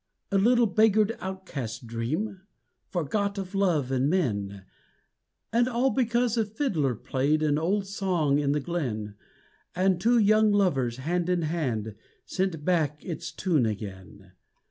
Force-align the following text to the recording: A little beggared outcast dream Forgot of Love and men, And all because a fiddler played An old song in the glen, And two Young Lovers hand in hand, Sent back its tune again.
A 0.31 0.37
little 0.39 0.65
beggared 0.65 1.15
outcast 1.19 1.85
dream 1.85 2.41
Forgot 2.89 3.37
of 3.37 3.53
Love 3.53 3.91
and 3.91 4.09
men, 4.09 4.65
And 5.53 5.67
all 5.67 5.91
because 5.91 6.37
a 6.37 6.43
fiddler 6.47 6.95
played 6.95 7.43
An 7.43 7.59
old 7.59 7.85
song 7.85 8.39
in 8.39 8.51
the 8.51 8.59
glen, 8.59 9.13
And 9.75 10.01
two 10.01 10.17
Young 10.17 10.51
Lovers 10.51 10.97
hand 10.97 11.29
in 11.29 11.43
hand, 11.43 11.93
Sent 12.25 12.65
back 12.65 13.05
its 13.05 13.31
tune 13.31 13.67
again. 13.67 14.31